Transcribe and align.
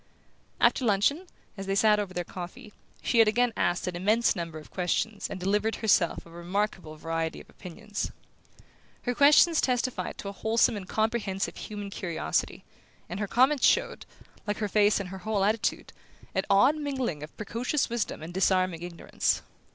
After 0.59 0.83
luncheon, 0.83 1.27
as 1.55 1.67
they 1.67 1.75
sat 1.75 1.99
over 1.99 2.11
their 2.11 2.23
coffee, 2.23 2.73
she 3.03 3.19
had 3.19 3.27
again 3.27 3.53
asked 3.55 3.85
an 3.85 3.95
immense 3.95 4.35
number 4.35 4.57
of 4.57 4.71
questions 4.71 5.29
and 5.29 5.39
delivered 5.39 5.75
herself 5.75 6.25
of 6.25 6.33
a 6.33 6.37
remarkable 6.37 6.95
variety 6.95 7.39
of 7.39 7.47
opinions. 7.51 8.09
Her 9.03 9.13
questions 9.13 9.61
testified 9.61 10.17
to 10.17 10.27
a 10.27 10.31
wholesome 10.31 10.75
and 10.75 10.89
comprehensive 10.89 11.55
human 11.55 11.91
curiosity, 11.91 12.63
and 13.09 13.19
her 13.19 13.27
comments 13.27 13.67
showed, 13.67 14.07
like 14.47 14.57
her 14.57 14.67
face 14.67 14.99
and 14.99 15.09
her 15.09 15.19
whole 15.19 15.43
attitude, 15.45 15.93
an 16.33 16.45
odd 16.49 16.77
mingling 16.77 17.21
of 17.21 17.37
precocious 17.37 17.87
wisdom 17.87 18.23
and 18.23 18.33
disarming 18.33 18.81
ignorance. 18.81 19.43